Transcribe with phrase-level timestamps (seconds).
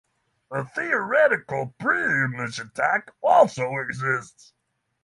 [0.49, 4.51] A theoretical preimage attack also exists.